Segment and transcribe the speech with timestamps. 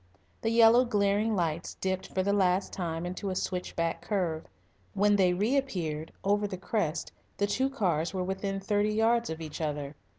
[0.41, 4.45] The yellow, glaring lights dipped for the last time into a switchback curve.
[4.95, 9.61] When they reappeared over the crest the two cars were within thirty yards of each
[9.61, 9.95] other.